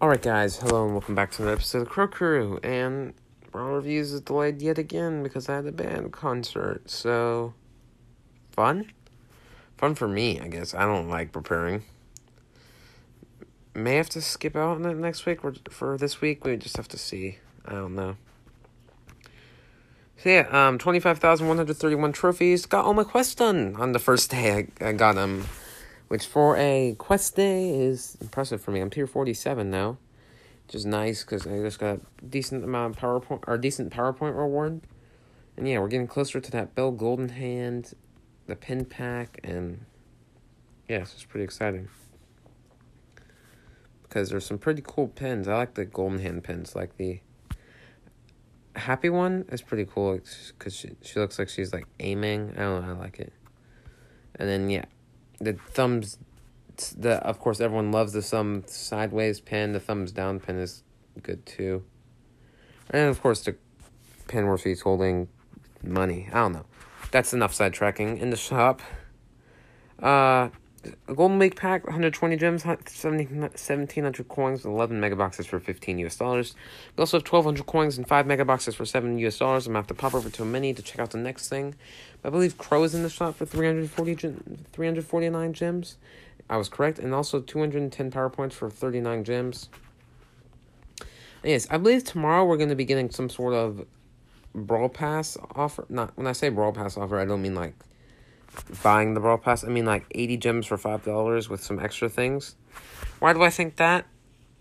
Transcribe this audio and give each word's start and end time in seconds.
Alright, 0.00 0.22
guys, 0.22 0.58
hello 0.58 0.84
and 0.84 0.92
welcome 0.92 1.16
back 1.16 1.32
to 1.32 1.42
another 1.42 1.56
episode 1.56 1.82
of 1.82 1.88
Crow 1.88 2.06
Crew. 2.06 2.60
And 2.62 3.14
our 3.52 3.64
reviews 3.64 4.12
is 4.12 4.20
delayed 4.20 4.62
yet 4.62 4.78
again 4.78 5.24
because 5.24 5.48
I 5.48 5.56
had 5.56 5.66
a 5.66 5.72
band 5.72 6.12
concert. 6.12 6.88
So, 6.88 7.52
fun? 8.52 8.92
Fun 9.76 9.96
for 9.96 10.06
me, 10.06 10.38
I 10.38 10.46
guess. 10.46 10.72
I 10.72 10.84
don't 10.84 11.08
like 11.08 11.32
preparing. 11.32 11.82
May 13.74 13.96
have 13.96 14.08
to 14.10 14.22
skip 14.22 14.54
out 14.54 14.76
on 14.76 14.86
it 14.86 14.96
next 14.96 15.26
week 15.26 15.44
or 15.44 15.54
for 15.68 15.98
this 15.98 16.20
week. 16.20 16.44
We 16.44 16.56
just 16.56 16.76
have 16.76 16.86
to 16.88 16.96
see. 16.96 17.38
I 17.64 17.72
don't 17.72 17.96
know. 17.96 18.16
So 20.18 20.28
yeah, 20.28 20.46
um, 20.52 20.78
twenty 20.78 21.00
five 21.00 21.18
thousand 21.18 21.48
one 21.48 21.56
hundred 21.56 21.76
thirty 21.76 21.96
one 21.96 22.12
trophies. 22.12 22.66
Got 22.66 22.84
all 22.84 22.94
my 22.94 23.02
quests 23.02 23.34
done 23.34 23.74
on 23.74 23.90
the 23.90 23.98
first 23.98 24.30
day. 24.30 24.68
I, 24.80 24.90
I 24.90 24.92
got 24.92 25.16
them, 25.16 25.46
which 26.08 26.26
for 26.26 26.56
a 26.56 26.94
quest 26.98 27.36
day 27.36 27.70
is 27.70 28.16
impressive 28.20 28.60
for 28.60 28.70
me. 28.70 28.80
I'm 28.80 28.90
tier 28.90 29.06
forty 29.06 29.34
seven 29.34 29.70
now, 29.70 29.98
which 30.66 30.74
is 30.74 30.84
nice 30.84 31.22
because 31.22 31.46
I 31.46 31.58
just 31.60 31.78
got 31.78 32.00
a 32.22 32.24
decent 32.24 32.64
amount 32.64 32.94
of 32.94 33.00
power 33.00 33.20
point 33.20 33.44
or 33.46 33.56
decent 33.56 33.90
power 33.90 34.12
point 34.12 34.34
reward. 34.34 34.80
And 35.56 35.68
yeah, 35.68 35.78
we're 35.78 35.88
getting 35.88 36.06
closer 36.06 36.40
to 36.40 36.50
that 36.52 36.74
Belle 36.74 36.92
Golden 36.92 37.30
Hand, 37.30 37.94
the 38.46 38.56
pin 38.56 38.84
pack, 38.84 39.40
and 39.42 39.84
yeah, 40.88 40.98
it's 40.98 41.24
pretty 41.24 41.44
exciting. 41.44 41.88
Because 44.02 44.30
there's 44.30 44.46
some 44.46 44.58
pretty 44.58 44.82
cool 44.86 45.08
pins. 45.08 45.48
I 45.48 45.56
like 45.56 45.74
the 45.74 45.84
Golden 45.84 46.20
Hand 46.20 46.44
pins, 46.44 46.74
like 46.74 46.96
the 46.96 47.20
happy 48.76 49.10
one 49.10 49.44
is 49.50 49.60
pretty 49.60 49.84
cool 49.84 50.20
because 50.56 50.74
she, 50.74 50.92
she 51.02 51.18
looks 51.18 51.38
like 51.38 51.48
she's 51.48 51.72
like 51.72 51.86
aiming. 51.98 52.54
I 52.56 52.60
don't 52.60 52.86
know. 52.86 52.94
I 52.94 52.96
like 52.96 53.18
it. 53.18 53.32
And 54.36 54.48
then 54.48 54.70
yeah, 54.70 54.84
the 55.40 55.54
thumbs. 55.70 56.18
The 56.96 57.14
of 57.26 57.40
course 57.40 57.60
everyone 57.60 57.90
loves 57.90 58.12
the 58.12 58.22
thumb 58.22 58.64
sideways 58.66 59.40
pin. 59.40 59.72
The 59.72 59.80
thumbs 59.80 60.12
down 60.12 60.40
pin 60.40 60.58
is 60.58 60.84
good 61.22 61.44
too. 61.44 61.84
And 62.90 63.08
of 63.08 63.20
course 63.20 63.44
the 63.44 63.56
pin 64.28 64.46
where 64.46 64.58
she's 64.58 64.82
holding 64.82 65.28
money. 65.82 66.28
I 66.32 66.36
don't 66.36 66.52
know. 66.52 66.66
That's 67.10 67.32
enough 67.32 67.52
sidetracking 67.52 68.20
in 68.20 68.30
the 68.30 68.36
shop. 68.36 68.80
Uh, 69.98 70.50
a 71.06 71.14
Golden 71.14 71.38
Week 71.38 71.56
pack, 71.56 71.84
120 71.84 72.36
gems, 72.36 72.64
1700 72.64 74.28
coins, 74.28 74.64
11 74.64 75.00
megaboxes 75.00 75.46
for 75.46 75.58
15 75.60 75.98
US 76.00 76.16
dollars. 76.16 76.54
We 76.96 77.02
also 77.02 77.18
have 77.18 77.26
1200 77.26 77.66
coins 77.66 77.96
and 77.96 78.06
5 78.06 78.26
megaboxes 78.26 78.74
for 78.74 78.84
7 78.84 79.18
US 79.18 79.38
dollars. 79.38 79.66
I'm 79.66 79.72
going 79.72 79.84
to 79.84 79.88
have 79.88 79.96
to 79.96 80.00
pop 80.00 80.14
over 80.14 80.30
to 80.30 80.42
a 80.42 80.46
mini 80.46 80.74
to 80.74 80.82
check 80.82 80.98
out 80.98 81.10
the 81.10 81.18
next 81.18 81.48
thing. 81.48 81.74
I 82.24 82.30
believe 82.30 82.58
Crow 82.58 82.84
is 82.84 82.94
in 82.94 83.02
the 83.02 83.08
shop 83.08 83.36
for 83.36 83.46
340 83.46 84.14
349 84.72 85.52
gems. 85.52 85.96
I 86.50 86.56
was 86.56 86.68
correct. 86.68 86.98
And 86.98 87.14
also 87.14 87.40
210 87.40 88.10
power 88.10 88.30
points 88.30 88.56
for 88.56 88.70
39 88.70 89.24
gems. 89.24 89.68
Yes, 91.44 91.68
I 91.70 91.78
believe 91.78 92.04
tomorrow 92.04 92.44
we're 92.44 92.56
going 92.56 92.68
to 92.68 92.74
be 92.74 92.84
getting 92.84 93.10
some 93.10 93.30
sort 93.30 93.54
of 93.54 93.86
Brawl 94.54 94.88
Pass 94.88 95.36
offer. 95.54 95.86
Not 95.88 96.16
When 96.16 96.26
I 96.26 96.32
say 96.32 96.48
Brawl 96.48 96.72
Pass 96.72 96.96
offer, 96.96 97.18
I 97.18 97.24
don't 97.24 97.42
mean 97.42 97.54
like 97.54 97.74
buying 98.82 99.14
the 99.14 99.20
Brawl 99.20 99.38
Pass. 99.38 99.64
I 99.64 99.68
mean, 99.68 99.84
like 99.84 100.06
80 100.10 100.36
gems 100.36 100.66
for 100.66 100.76
$5 100.76 101.48
with 101.48 101.62
some 101.62 101.78
extra 101.78 102.08
things. 102.08 102.54
Why 103.18 103.32
do 103.32 103.42
I 103.42 103.50
think 103.50 103.76
that? 103.76 104.06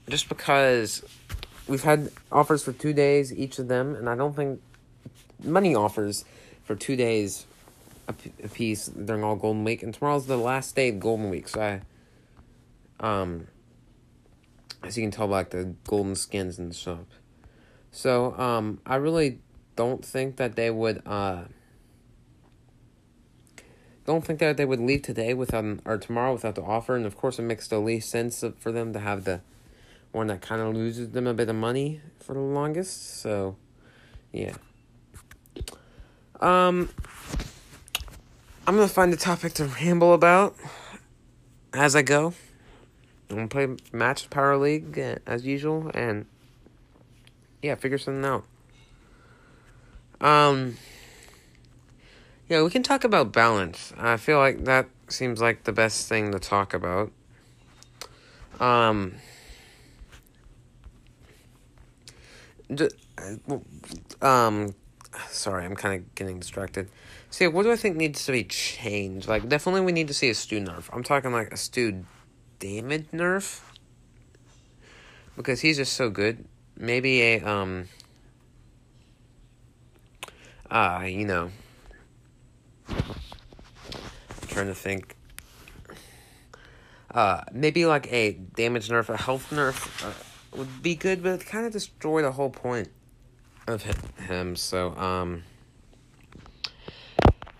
Just 0.10 0.30
because 0.30 1.04
we've 1.68 1.84
had 1.84 2.12
offers 2.32 2.64
for 2.64 2.72
two 2.72 2.94
days, 2.94 3.34
each 3.34 3.60
of 3.60 3.68
them, 3.68 3.96
and 3.96 4.10
I 4.10 4.16
don't 4.16 4.36
think 4.36 4.62
money 5.44 5.76
offers 5.76 6.26
for 6.64 6.76
two 6.76 6.96
days 6.96 7.46
a, 8.08 8.16
a 8.44 8.48
piece 8.48 8.88
during 8.88 9.24
all 9.24 9.36
Golden 9.36 9.64
Week. 9.64 9.84
And 9.84 9.94
tomorrow's 9.94 10.28
the 10.28 10.38
last 10.38 10.76
day 10.76 10.90
of 10.90 11.00
Golden 11.00 11.30
Week, 11.30 11.48
so 11.48 11.62
I. 11.62 11.82
Um, 13.00 13.48
as 14.84 14.98
you 14.98 15.04
can 15.04 15.12
tell, 15.12 15.28
like 15.28 15.50
the 15.52 15.76
golden 15.86 16.16
skins 16.16 16.58
in 16.58 16.70
the 16.70 16.74
shop. 16.74 17.06
So, 17.92 18.38
um, 18.38 18.80
I 18.86 18.96
really 18.96 19.40
don't 19.76 20.04
think 20.04 20.38
that 20.38 20.56
they 20.56 20.70
would, 20.70 21.02
uh, 21.06 21.44
don't 24.08 24.26
think 24.26 24.40
that 24.40 24.56
they 24.58 24.66
would 24.66 24.80
leave 24.80 25.04
today 25.04 25.34
without 25.34 25.66
an, 25.66 25.82
or 25.86 25.98
tomorrow 25.98 26.32
without 26.32 26.56
the 26.56 26.64
offer. 26.64 26.96
And 26.96 27.06
of 27.06 27.16
course, 27.16 27.38
it 27.38 27.44
makes 27.44 27.68
the 27.68 27.78
least 27.78 28.10
sense 28.10 28.44
for 28.58 28.72
them 28.72 28.94
to 28.94 29.00
have 29.00 29.26
the 29.26 29.42
one 30.14 30.28
that 30.28 30.42
kind 30.42 30.62
of 30.62 30.74
loses 30.74 31.12
them 31.12 31.28
a 31.28 31.34
bit 31.34 31.50
of 31.50 31.56
money 31.56 32.02
for 32.20 32.34
the 32.34 32.40
longest. 32.40 33.20
So, 33.20 33.58
yeah. 34.32 34.56
Um, 36.40 36.90
I'm 38.66 38.76
gonna 38.76 38.88
find 38.88 39.14
a 39.14 39.18
topic 39.18 39.54
to 39.54 39.66
ramble 39.66 40.14
about 40.14 40.56
as 41.74 41.96
I 41.96 42.02
go. 42.02 42.34
I'm 43.30 43.36
gonna 43.36 43.48
play 43.50 43.68
match 43.92 44.30
power 44.30 44.58
league 44.58 44.98
uh, 44.98 45.16
as 45.26 45.46
usual, 45.46 45.92
and 45.94 46.26
yeah, 47.62 47.76
figure 47.76 47.98
something 47.98 48.24
out. 48.24 48.46
Um. 50.22 50.78
Yeah, 52.50 52.64
we 52.64 52.70
can 52.70 52.82
talk 52.82 53.04
about 53.04 53.34
balance. 53.34 53.92
I 53.98 54.16
feel 54.16 54.38
like 54.38 54.64
that 54.64 54.88
seems 55.10 55.42
like 55.42 55.66
the 55.66 55.74
best 55.74 56.08
thing 56.08 56.32
to 56.32 56.40
talk 56.40 56.74
about. 56.74 57.12
Um, 58.60 59.16
um, 64.22 64.74
sorry, 65.30 65.66
I'm 65.66 65.76
kind 65.76 66.00
of 66.00 66.16
getting 66.16 66.40
distracted. 66.40 66.90
See, 67.30 67.48
what 67.48 67.64
do 67.64 67.72
I 67.72 67.76
think 67.76 67.98
needs 67.98 68.26
to 68.26 68.32
be 68.32 68.46
changed? 68.46 69.28
Like, 69.28 69.50
definitely 69.50 69.82
we 69.82 69.92
need 69.92 70.08
to 70.08 70.14
see 70.14 70.30
a 70.30 70.34
Stu 70.34 70.62
nerf. 70.62 70.90
I'm 70.94 71.04
talking 71.04 71.34
like 71.34 71.52
a 71.52 71.58
Stu 71.58 72.06
damage 72.60 73.08
nerf. 73.12 73.62
Because 75.36 75.60
he's 75.60 75.76
just 75.76 75.94
so 75.94 76.10
good. 76.10 76.46
Maybe 76.78 77.22
a, 77.22 77.42
um, 77.42 77.90
ah, 80.72 81.00
uh, 81.00 81.04
you 81.04 81.26
know, 81.26 81.52
trying 84.58 84.68
to 84.68 84.74
think. 84.74 85.16
Uh, 87.12 87.42
maybe 87.52 87.86
like 87.86 88.12
a 88.12 88.34
damage 88.34 88.90
nerf, 88.90 89.08
a 89.10 89.18
health 89.18 89.52
nerf 89.52 90.04
uh, 90.04 90.58
would 90.58 90.82
be 90.82 90.96
good, 90.96 91.22
but 91.22 91.42
it 91.42 91.46
kind 91.46 91.66
of 91.68 91.72
destroy 91.72 92.24
the 92.24 92.32
whole 92.32 92.50
point 92.50 92.90
of 93.68 93.84
him. 94.28 94.56
So, 94.56 94.98
um, 94.98 95.44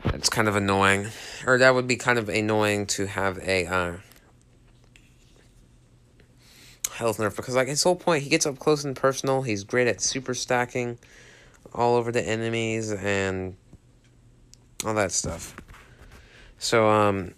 it's 0.06 0.30
kind 0.30 0.48
of 0.48 0.56
annoying, 0.56 1.08
or 1.46 1.60
that 1.60 1.76
would 1.76 1.88
be 1.88 1.98
kind 1.98 2.18
of 2.18 2.30
annoying 2.30 2.88
to 2.88 3.06
have 3.06 3.38
a 3.40 3.68
uh, 3.68 3.94
health 6.94 7.20
nerf 7.20 7.36
because 7.36 7.56
like 7.56 7.68
his 7.68 7.84
whole 7.84 7.96
point, 7.96 8.24
he 8.24 8.30
gets 8.30 8.48
up 8.48 8.58
close 8.58 8.84
and 8.84 8.96
personal. 8.96 9.44
He's 9.44 9.64
great 9.64 9.88
at 9.88 10.02
super 10.02 10.34
stacking 10.34 10.98
all 11.76 11.96
over 11.96 12.12
the 12.12 12.28
enemies 12.28 12.92
and 12.92 13.56
all 14.84 14.96
that 14.96 15.12
stuff. 15.12 15.56
So, 16.58 16.90
um, 16.90 17.34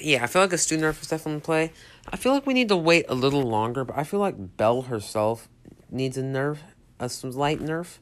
yeah, 0.00 0.24
I 0.24 0.26
feel 0.26 0.42
like 0.42 0.52
a 0.52 0.58
student 0.58 0.86
nerf 0.86 1.00
is 1.02 1.08
definitely 1.08 1.34
in 1.34 1.40
play. 1.40 1.72
I 2.08 2.16
feel 2.16 2.32
like 2.32 2.46
we 2.46 2.54
need 2.54 2.68
to 2.68 2.76
wait 2.76 3.06
a 3.08 3.14
little 3.14 3.42
longer, 3.42 3.84
but 3.84 3.96
I 3.96 4.04
feel 4.04 4.20
like 4.20 4.56
Belle 4.56 4.82
herself 4.82 5.48
needs 5.90 6.16
a 6.16 6.22
nerf, 6.22 6.58
a 6.98 7.08
slight 7.08 7.60
nerf. 7.60 7.98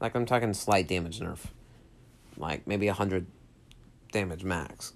Like 0.00 0.14
I'm 0.14 0.26
talking 0.26 0.52
slight 0.54 0.86
damage 0.86 1.20
nerf, 1.20 1.38
like 2.36 2.66
maybe 2.66 2.88
a 2.88 2.92
hundred 2.92 3.26
damage 4.12 4.44
max, 4.44 4.92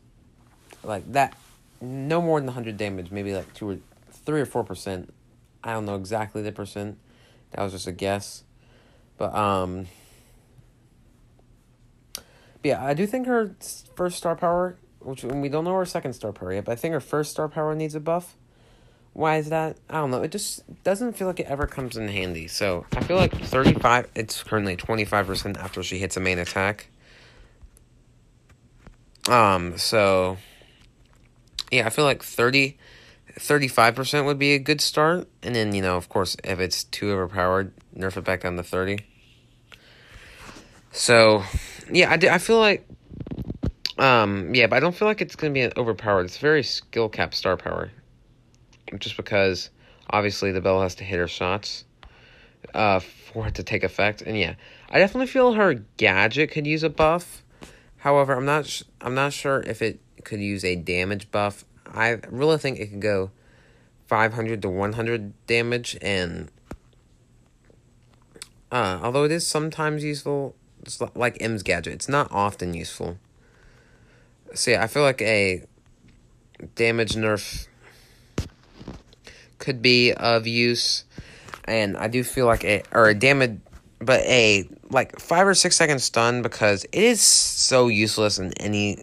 like 0.85 1.11
that. 1.13 1.37
No 1.81 2.23
more 2.23 2.39
than 2.41 2.49
hundred 2.49 2.77
damage, 2.77 3.11
maybe 3.11 3.35
like 3.35 3.53
two 3.55 3.69
or 3.69 3.79
three 4.25 4.41
or 4.41 4.47
four 4.47 4.63
percent. 4.63 5.13
I 5.65 5.73
don't 5.73 5.87
know 5.87 5.97
exactly 5.97 6.43
the 6.43 6.53
percent. 6.53 6.99
That 7.51 7.63
was 7.63 7.73
just 7.73 7.87
a 7.87 7.93
guess, 7.93 8.45
but 9.19 9.35
um 9.35 9.87
but 12.63 12.69
yeah, 12.69 12.85
I 12.85 12.95
do 12.95 13.07
think 13.07 13.27
her 13.27 13.55
first 13.97 14.17
star 14.17 14.37
power, 14.37 14.77
which 15.01 15.25
we 15.25 15.49
don't 15.49 15.65
know 15.65 15.77
her 15.77 15.85
second 15.85 16.13
star 16.13 16.33
power 16.33 16.53
yet, 16.53 16.65
but 16.65 16.73
I 16.73 16.77
think 16.77 16.95
her 16.95 17.01
first 17.01 17.33
star 17.33 17.49
power 17.49 17.75
needs 17.75 17.95
a 17.97 18.01
buff. 18.01 18.37
Why 19.15 19.37
is 19.37 19.51
that? 19.51 19.77
I 19.91 19.95
don't 19.95 20.11
know. 20.11 20.23
It 20.23 20.31
just 20.31 20.63
doesn't 20.85 21.15
feel 21.15 21.27
like 21.27 21.41
it 21.41 21.47
ever 21.47 21.67
comes 21.67 21.97
in 21.97 22.09
handy. 22.09 22.47
So 22.47 22.87
I 22.93 23.03
feel 23.03 23.17
like 23.17 23.37
35, 23.37 24.09
it's 24.15 24.43
currently 24.43 24.77
25% 24.77 25.59
after 25.59 25.83
she 25.83 25.99
hits 25.99 26.17
a 26.17 26.21
main 26.21 26.39
attack. 26.39 26.89
Um, 29.29 29.77
so 29.77 30.39
yeah, 31.71 31.87
I 31.87 31.91
feel 31.91 32.05
like 32.05 32.23
30, 32.23 32.79
35% 33.39 34.25
would 34.25 34.39
be 34.39 34.55
a 34.55 34.59
good 34.59 34.81
start. 34.81 35.29
And 35.43 35.55
then, 35.55 35.75
you 35.75 35.83
know, 35.83 35.97
of 35.97 36.09
course, 36.09 36.37
if 36.45 36.61
it's 36.61 36.85
too 36.85 37.11
overpowered, 37.11 37.73
nerf 37.97 38.17
it 38.17 38.25
back 38.25 38.43
down 38.43 38.57
to 38.57 38.63
30. 38.63 39.01
So 40.93 41.43
yeah, 41.91 42.11
I, 42.11 42.17
do, 42.17 42.29
I 42.29 42.39
feel 42.39 42.59
like, 42.59 42.87
um, 43.99 44.55
yeah, 44.55 44.67
but 44.67 44.77
I 44.77 44.81
don't 44.81 44.95
feel 44.95 45.09
like 45.09 45.21
it's 45.21 45.37
going 45.37 45.55
to 45.55 45.69
be 45.69 45.81
overpowered. 45.81 46.25
It's 46.25 46.39
very 46.39 46.63
skill 46.63 47.09
cap 47.09 47.35
star 47.35 47.57
power. 47.57 47.91
Just 48.99 49.17
because, 49.17 49.71
obviously, 50.11 50.53
the 50.53 50.61
Belle 50.61 50.83
has 50.83 50.97
to 50.97 51.05
hit 51.05 51.19
her 51.19 51.29
shots 51.29 51.85
uh, 52.75 53.01
for 53.01 53.49
it 53.49 53.55
to 53.57 53.63
take 53.63 53.85
effect. 53.85 54.23
And 54.23 54.39
yeah, 54.39 54.55
I 54.91 54.99
definitely 54.99 55.27
feel 55.27 55.55
her 55.55 55.75
gadget 55.97 56.51
could 56.51 56.67
use 56.67 56.83
a 56.83 56.91
buff. 56.91 57.43
However, 57.99 58.35
I'm 58.35 58.45
not 58.45 58.67
sh- 58.67 58.83
I'm 59.01 59.15
not 59.15 59.33
sure 59.33 59.63
if 59.63 59.81
it 59.81 60.01
could 60.25 60.41
use 60.41 60.65
a 60.65 60.77
damage 60.77 61.31
buff. 61.31 61.65
I 61.87 62.19
really 62.29 62.59
think 62.59 62.79
it 62.79 62.89
could 62.89 63.01
go 63.01 63.31
500 64.07 64.63
to 64.63 64.69
100 64.69 65.47
damage, 65.47 65.97
and 66.03 66.51
uh, 68.71 68.99
although 69.03 69.25
it 69.25 69.31
is 69.31 69.47
sometimes 69.47 70.03
useful, 70.03 70.57
like 71.15 71.37
M's 71.41 71.63
gadget, 71.63 71.95
it's 71.95 72.09
not 72.09 72.29
often 72.31 72.75
useful. 72.75 73.19
Yeah, 74.67 74.83
I 74.83 74.87
feel 74.87 75.03
like 75.03 75.23
a 75.23 75.63
damage 76.75 77.15
nerf 77.15 77.67
could 79.59 79.81
be 79.81 80.13
of 80.13 80.47
use, 80.47 81.05
and 81.65 81.97
I 81.97 82.09
do 82.09 82.23
feel 82.23 82.47
like 82.47 82.65
a 82.65 82.83
or 82.93 83.09
a 83.09 83.15
damage, 83.15 83.59
but 84.01 84.21
a 84.21 84.69
like 84.91 85.19
five 85.19 85.47
or 85.47 85.55
six 85.55 85.77
second 85.77 86.01
stun 86.01 86.43
because 86.43 86.85
it 86.85 87.03
is 87.03 87.21
so 87.21 87.89
useless 87.89 88.39
in 88.39 88.53
any, 88.55 89.03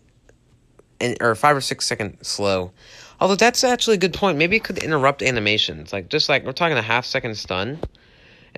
in, 1.00 1.16
or 1.22 1.34
five 1.36 1.56
or 1.58 1.62
six 1.62 1.88
second 1.88 2.18
slow. 2.22 2.72
Although 3.20 3.36
that's 3.36 3.64
actually 3.64 3.96
a 3.96 4.00
good 4.00 4.14
point. 4.14 4.38
Maybe 4.38 4.56
it 4.56 4.64
could 4.64 4.78
interrupt 4.78 5.22
animations, 5.22 5.92
like 5.92 6.10
just 6.10 6.30
like 6.30 6.46
we're 6.46 6.52
talking 6.52 6.78
a 6.78 6.81
half 6.81 7.06
second 7.06 7.36
stun, 7.36 7.80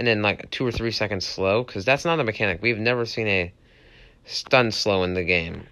and 0.01 0.07
then 0.07 0.23
like 0.23 0.49
two 0.49 0.65
or 0.65 0.71
three 0.71 0.89
seconds 0.89 1.27
slow, 1.27 1.63
because 1.63 1.85
that's 1.85 2.05
not 2.05 2.19
a 2.19 2.23
mechanic. 2.23 2.59
We've 2.59 2.79
never 2.79 3.05
seen 3.05 3.27
a 3.27 3.53
stun 4.25 4.71
slow 4.71 5.03
in 5.03 5.13
the 5.13 5.23
game, 5.23 5.67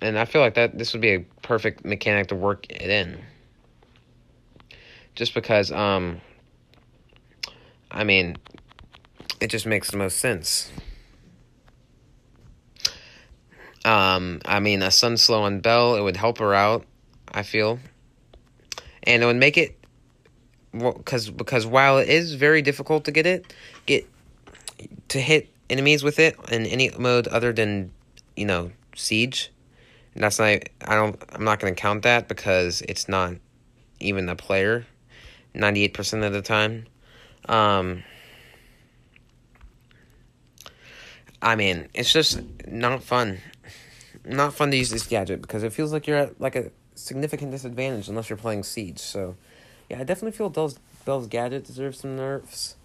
and 0.00 0.18
I 0.18 0.24
feel 0.24 0.40
like 0.40 0.54
that 0.54 0.78
this 0.78 0.94
would 0.94 1.02
be 1.02 1.16
a 1.16 1.20
perfect 1.42 1.84
mechanic 1.84 2.28
to 2.28 2.34
work 2.34 2.64
it 2.70 2.88
in 2.88 3.20
just 5.14 5.34
because 5.34 5.70
um 5.70 6.22
I 7.90 8.04
mean 8.04 8.38
it 9.38 9.48
just 9.48 9.66
makes 9.66 9.90
the 9.90 9.98
most 9.98 10.16
sense. 10.16 10.72
Um, 13.84 14.40
I 14.46 14.60
mean, 14.60 14.82
a 14.82 14.90
Stun 14.90 15.18
Slow 15.18 15.42
on 15.42 15.60
Belle, 15.60 15.94
it 15.96 16.00
would 16.00 16.16
help 16.16 16.38
her 16.38 16.54
out, 16.54 16.86
I 17.32 17.42
feel. 17.42 17.78
And 19.02 19.22
it 19.22 19.26
would 19.26 19.36
make 19.36 19.58
it 19.58 19.77
because 20.78 21.30
because 21.30 21.66
while 21.66 21.98
it 21.98 22.08
is 22.08 22.34
very 22.34 22.62
difficult 22.62 23.04
to 23.04 23.10
get 23.10 23.26
it, 23.26 23.52
get 23.86 24.08
to 25.08 25.20
hit 25.20 25.48
enemies 25.70 26.02
with 26.02 26.18
it 26.18 26.36
in 26.50 26.66
any 26.66 26.90
mode 26.98 27.28
other 27.28 27.52
than, 27.52 27.90
you 28.36 28.46
know, 28.46 28.70
siege. 28.94 29.50
That's 30.16 30.38
not 30.38 30.46
I 30.46 30.94
don't 30.94 31.22
I'm 31.32 31.44
not 31.44 31.60
going 31.60 31.74
to 31.74 31.80
count 31.80 32.02
that 32.02 32.28
because 32.28 32.82
it's 32.82 33.08
not 33.08 33.34
even 34.00 34.28
a 34.28 34.36
player 34.36 34.86
98% 35.54 36.24
of 36.24 36.32
the 36.32 36.42
time. 36.42 36.86
Um, 37.48 38.02
I 41.40 41.56
mean, 41.56 41.88
it's 41.94 42.12
just 42.12 42.40
not 42.66 43.02
fun. 43.02 43.38
Not 44.24 44.54
fun 44.54 44.70
to 44.70 44.76
use 44.76 44.90
this 44.90 45.06
gadget 45.06 45.40
because 45.40 45.62
it 45.62 45.72
feels 45.72 45.92
like 45.92 46.06
you're 46.06 46.18
at 46.18 46.40
like 46.40 46.56
a 46.56 46.70
significant 46.94 47.52
disadvantage 47.52 48.08
unless 48.08 48.28
you're 48.28 48.36
playing 48.36 48.64
Siege. 48.64 48.98
So, 48.98 49.36
yeah, 49.88 50.00
I 50.00 50.04
definitely 50.04 50.36
feel 50.36 50.50
Belle's, 50.50 50.78
Belle's 51.04 51.26
gadget 51.26 51.64
deserves 51.64 52.00
some 52.00 52.16
nerfs. 52.16 52.76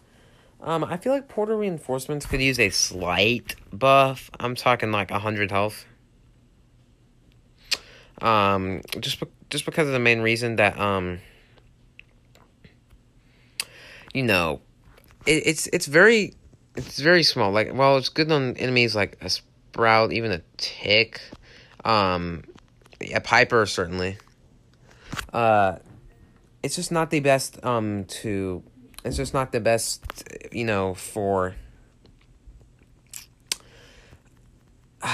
Um, 0.61 0.83
I 0.83 0.97
feel 0.97 1.11
like 1.11 1.27
Porter 1.27 1.57
Reinforcements 1.57 2.25
could 2.25 2.41
use 2.41 2.59
a 2.59 2.69
slight 2.69 3.55
buff. 3.71 4.31
I'm 4.39 4.55
talking 4.55 4.91
like 4.91 5.11
100 5.11 5.51
health. 5.51 5.85
Um, 8.21 8.81
just, 9.01 9.19
be- 9.19 9.27
just 9.49 9.65
because 9.65 9.87
of 9.87 9.93
the 9.93 9.99
main 9.99 10.21
reason 10.21 10.55
that, 10.55 10.79
um, 10.79 11.19
you 14.13 14.23
know, 14.23 14.61
it, 15.25 15.47
it's 15.47 15.67
it's 15.67 15.87
very 15.87 16.33
it's 16.75 16.99
very 16.99 17.23
small. 17.23 17.51
Like 17.51 17.73
well, 17.73 17.97
it's 17.97 18.09
good 18.09 18.31
on 18.31 18.55
enemies 18.57 18.95
like 18.95 19.17
a 19.21 19.29
sprout, 19.29 20.13
even 20.13 20.31
a 20.31 20.41
tick, 20.57 21.19
um, 21.83 22.43
a 23.13 23.19
piper 23.19 23.65
certainly. 23.65 24.17
Uh, 25.33 25.77
it's 26.63 26.75
just 26.75 26.91
not 26.91 27.11
the 27.11 27.19
best 27.19 27.63
um 27.63 28.05
to. 28.05 28.63
It's 29.05 29.17
just 29.17 29.33
not 29.33 29.51
the 29.51 29.59
best, 29.59 30.23
you 30.51 30.63
know, 30.65 30.93
for. 30.93 31.55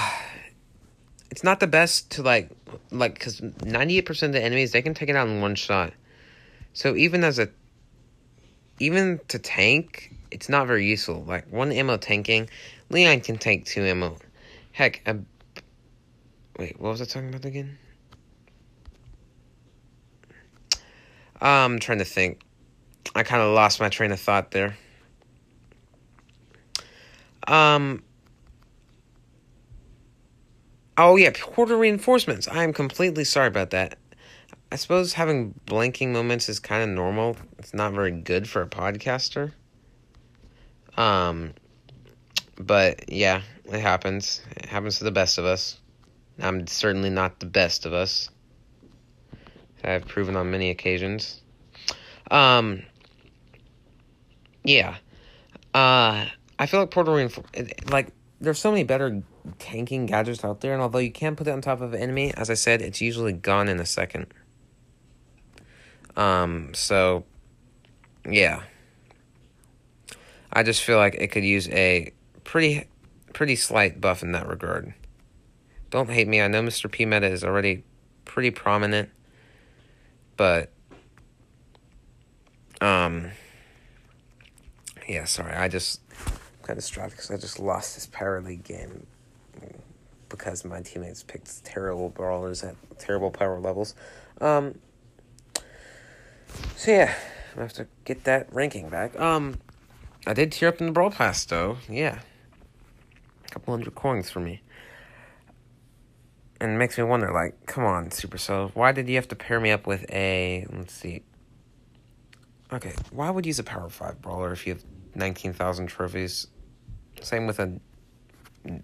it's 1.30 1.42
not 1.44 1.60
the 1.60 1.66
best 1.66 2.10
to 2.12 2.22
like 2.22 2.50
like 2.90 3.14
because 3.14 3.40
98% 3.40 4.22
of 4.22 4.32
the 4.32 4.42
enemies 4.42 4.72
they 4.72 4.82
can 4.82 4.94
take 4.94 5.08
it 5.08 5.16
out 5.16 5.26
in 5.28 5.40
one 5.40 5.54
shot 5.56 5.92
so 6.72 6.94
even 6.94 7.24
as 7.24 7.38
a 7.38 7.48
even 8.78 9.20
to 9.28 9.38
tank, 9.38 10.12
it's 10.30 10.48
not 10.48 10.66
very 10.66 10.86
useful. 10.86 11.22
Like 11.24 11.50
one 11.52 11.72
ammo 11.72 11.96
tanking, 11.96 12.48
Leon 12.88 13.20
can 13.20 13.38
take 13.38 13.66
two 13.66 13.82
ammo. 13.82 14.16
Heck, 14.72 15.02
a, 15.06 15.18
wait, 16.58 16.80
what 16.80 16.90
was 16.90 17.02
I 17.02 17.04
talking 17.04 17.28
about 17.28 17.44
again? 17.44 17.78
I'm 21.40 21.78
trying 21.78 21.98
to 21.98 22.04
think. 22.04 22.40
I 23.14 23.22
kind 23.22 23.42
of 23.42 23.54
lost 23.54 23.80
my 23.80 23.88
train 23.88 24.12
of 24.12 24.20
thought 24.20 24.50
there. 24.50 24.76
Um. 27.46 28.02
Oh 30.96 31.16
yeah, 31.16 31.30
Porter 31.34 31.76
reinforcements. 31.76 32.46
I 32.46 32.62
am 32.62 32.72
completely 32.72 33.24
sorry 33.24 33.48
about 33.48 33.70
that. 33.70 33.98
I 34.72 34.76
suppose 34.76 35.14
having 35.14 35.54
blanking 35.66 36.08
moments 36.08 36.48
is 36.48 36.60
kind 36.60 36.82
of 36.82 36.90
normal. 36.90 37.36
It's 37.58 37.74
not 37.74 37.92
very 37.92 38.12
good 38.12 38.48
for 38.48 38.62
a 38.62 38.68
podcaster. 38.68 39.52
Um, 40.96 41.54
but 42.56 43.10
yeah, 43.10 43.42
it 43.64 43.80
happens. 43.80 44.42
It 44.56 44.66
happens 44.66 44.98
to 44.98 45.04
the 45.04 45.10
best 45.10 45.38
of 45.38 45.44
us. 45.44 45.80
I'm 46.38 46.66
certainly 46.66 47.10
not 47.10 47.40
the 47.40 47.46
best 47.46 47.86
of 47.86 47.92
us. 47.92 48.30
I've 49.84 50.06
proven 50.06 50.36
on 50.36 50.50
many 50.50 50.70
occasions. 50.70 51.40
Um, 52.30 52.82
yeah. 54.64 54.96
Uh, 55.74 56.26
I 56.58 56.66
feel 56.66 56.80
like 56.80 56.90
Porter 56.90 57.12
Reinforcement, 57.12 57.90
like, 57.90 58.12
there's 58.40 58.58
so 58.58 58.70
many 58.70 58.84
better 58.84 59.22
tanking 59.58 60.06
gadgets 60.06 60.44
out 60.44 60.60
there, 60.60 60.72
and 60.72 60.82
although 60.82 60.98
you 60.98 61.12
can 61.12 61.36
put 61.36 61.46
it 61.46 61.50
on 61.50 61.60
top 61.60 61.80
of 61.80 61.94
an 61.94 62.00
enemy, 62.00 62.32
as 62.34 62.50
I 62.50 62.54
said, 62.54 62.82
it's 62.82 63.00
usually 63.00 63.32
gone 63.32 63.68
in 63.68 63.80
a 63.80 63.86
second. 63.86 64.26
Um, 66.16 66.72
so, 66.74 67.24
yeah. 68.28 68.62
I 70.52 70.62
just 70.62 70.82
feel 70.82 70.98
like 70.98 71.14
it 71.14 71.28
could 71.28 71.44
use 71.44 71.68
a 71.68 72.12
pretty, 72.44 72.86
pretty 73.32 73.56
slight 73.56 74.00
buff 74.00 74.22
in 74.22 74.32
that 74.32 74.48
regard. 74.48 74.94
Don't 75.90 76.10
hate 76.10 76.28
me. 76.28 76.40
I 76.40 76.48
know 76.48 76.62
Mr. 76.62 76.90
P 76.90 77.04
Meta 77.04 77.26
is 77.26 77.44
already 77.44 77.84
pretty 78.24 78.50
prominent, 78.50 79.10
but, 80.40 80.72
um, 82.80 83.30
yeah, 85.06 85.26
sorry. 85.26 85.52
I 85.52 85.68
just 85.68 86.00
got 86.62 86.76
distracted 86.76 87.16
because 87.16 87.30
I 87.30 87.36
just 87.36 87.58
lost 87.58 87.94
this 87.94 88.06
Power 88.06 88.40
League 88.40 88.64
game 88.64 89.06
because 90.30 90.64
my 90.64 90.80
teammates 90.80 91.22
picked 91.22 91.62
terrible 91.62 92.08
brawlers 92.08 92.64
at 92.64 92.74
terrible 92.98 93.30
power 93.30 93.60
levels. 93.60 93.94
Um, 94.40 94.78
so 96.74 96.90
yeah, 96.90 97.14
I 97.58 97.60
have 97.60 97.74
to 97.74 97.86
get 98.06 98.24
that 98.24 98.50
ranking 98.50 98.88
back. 98.88 99.20
Um, 99.20 99.58
I 100.26 100.32
did 100.32 100.52
tear 100.52 100.70
up 100.70 100.80
in 100.80 100.86
the 100.86 100.92
Brawl 100.92 101.10
Pass 101.10 101.44
though. 101.44 101.76
Yeah, 101.86 102.18
a 103.44 103.48
couple 103.50 103.74
hundred 103.74 103.94
coins 103.94 104.30
for 104.30 104.40
me. 104.40 104.62
And 106.60 106.72
it 106.72 106.76
makes 106.76 106.98
me 106.98 107.04
wonder, 107.04 107.32
like, 107.32 107.66
come 107.66 107.84
on, 107.84 108.10
Supercell, 108.10 108.70
why 108.74 108.92
did 108.92 109.08
you 109.08 109.16
have 109.16 109.28
to 109.28 109.36
pair 109.36 109.58
me 109.58 109.70
up 109.70 109.86
with 109.86 110.04
a? 110.10 110.66
Let's 110.70 110.92
see. 110.92 111.22
Okay, 112.70 112.92
why 113.10 113.30
would 113.30 113.46
you 113.46 113.50
use 113.50 113.58
a 113.58 113.64
Power 113.64 113.88
Five 113.88 114.20
brawler 114.20 114.52
if 114.52 114.66
you 114.66 114.74
have 114.74 114.84
nineteen 115.14 115.52
thousand 115.54 115.86
trophies? 115.86 116.48
Same 117.22 117.46
with 117.46 117.58
a 117.58 117.80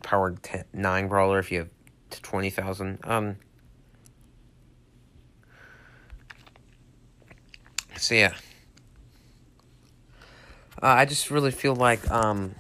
Power 0.03 0.33
10, 0.43 0.65
nine 0.73 1.09
brawler 1.09 1.39
if 1.39 1.53
you 1.53 1.59
have 1.59 1.71
twenty 2.23 2.51
thousand. 2.51 2.99
Um. 3.05 3.37
So 7.99 8.15
yeah. 8.15 8.35
Uh, 10.83 10.87
I 10.87 11.05
just 11.05 11.31
really 11.31 11.51
feel 11.51 11.75
like 11.75 12.11
um, 12.11 12.55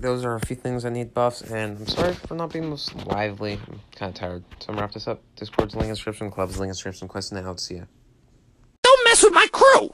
those 0.00 0.24
are 0.24 0.34
a 0.34 0.40
few 0.40 0.56
things 0.56 0.84
I 0.84 0.88
need 0.88 1.12
buffs, 1.12 1.42
and 1.42 1.78
I'm 1.78 1.86
sorry 1.86 2.14
for 2.14 2.34
not 2.34 2.52
being 2.52 2.68
most 2.68 2.94
lively. 3.06 3.60
I'm 3.68 3.80
kind 3.94 4.10
of 4.10 4.14
tired. 4.14 4.44
So 4.58 4.66
I'm 4.68 4.74
gonna 4.74 4.82
wrap 4.82 4.92
this 4.92 5.06
up. 5.06 5.20
Discord's 5.36 5.74
link 5.74 5.88
in 5.88 5.90
description, 5.90 6.30
club's 6.30 6.58
link 6.58 6.68
in 6.68 6.72
description, 6.72 7.08
quest 7.08 7.32
out. 7.32 7.60
See 7.60 7.76
ya. 7.76 7.84
Don't 8.82 9.04
mess 9.04 9.22
with 9.22 9.34
my 9.34 9.46
crew! 9.52 9.90